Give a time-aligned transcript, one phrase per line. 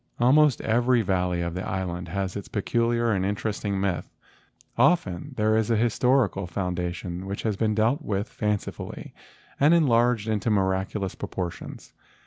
[0.19, 4.11] Almost every valley of the island has its peculiar and interesting myth.
[4.75, 9.13] Often there is a historical foundation which has been dealt with fancifully
[9.59, 11.93] and enlarged into miraculous propor¬ tions.